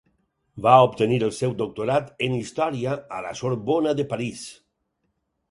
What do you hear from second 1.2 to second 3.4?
el seu doctorat en Història a la